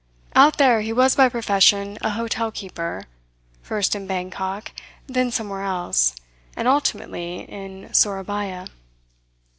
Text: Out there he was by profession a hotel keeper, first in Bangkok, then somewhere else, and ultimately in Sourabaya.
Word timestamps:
Out 0.35 0.57
there 0.57 0.81
he 0.81 0.91
was 0.91 1.15
by 1.15 1.29
profession 1.29 1.99
a 2.01 2.09
hotel 2.09 2.49
keeper, 2.49 3.05
first 3.61 3.93
in 3.93 4.07
Bangkok, 4.07 4.71
then 5.05 5.29
somewhere 5.29 5.61
else, 5.61 6.15
and 6.57 6.67
ultimately 6.67 7.41
in 7.41 7.89
Sourabaya. 7.93 8.65